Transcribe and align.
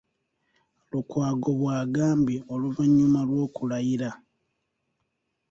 Lukwago 0.91 1.49
bw’agambye 1.59 2.37
oluvannyuma 2.53 3.19
lw’okulayira. 3.29 4.09